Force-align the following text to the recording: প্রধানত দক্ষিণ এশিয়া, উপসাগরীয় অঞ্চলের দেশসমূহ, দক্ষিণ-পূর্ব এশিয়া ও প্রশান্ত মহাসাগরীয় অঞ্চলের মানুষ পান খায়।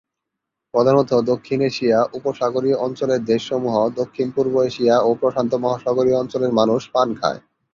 প্রধানত 0.73 1.11
দক্ষিণ 1.31 1.59
এশিয়া, 1.61 1.99
উপসাগরীয় 2.13 2.77
অঞ্চলের 2.77 3.21
দেশসমূহ, 3.25 3.75
দক্ষিণ-পূর্ব 3.95 4.53
এশিয়া 4.63 4.95
ও 4.99 5.09
প্রশান্ত 5.21 5.51
মহাসাগরীয় 5.55 6.19
অঞ্চলের 6.19 6.51
মানুষ 6.53 6.81
পান 6.91 7.07
খায়। 7.15 7.39